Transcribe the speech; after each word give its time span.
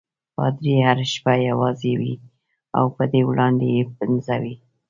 پادري 0.35 0.73
هره 0.85 1.05
شپه 1.13 1.33
یوازې 1.49 1.93
وي 1.99 2.13
او 2.77 2.85
په 2.95 3.03
وړاندې 3.29 3.67
یې 3.75 3.83
پنځه 3.97 4.35
وي. 4.41 4.55